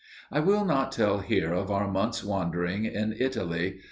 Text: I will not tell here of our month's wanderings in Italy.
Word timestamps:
I 0.31 0.39
will 0.39 0.65
not 0.65 0.91
tell 0.91 1.19
here 1.19 1.53
of 1.53 1.69
our 1.69 1.87
month's 1.87 2.23
wanderings 2.23 2.87
in 2.91 3.15
Italy. 3.19 3.79